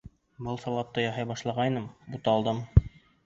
Балыҡ 0.45 0.63
салаты 0.63 1.03
яһай 1.03 1.27
башлағайным, 1.33 1.85
буталдым. 2.15 2.65